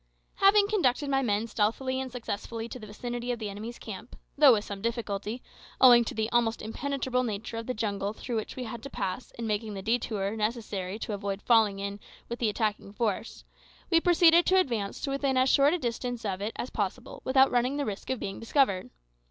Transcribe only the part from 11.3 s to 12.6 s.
falling in with the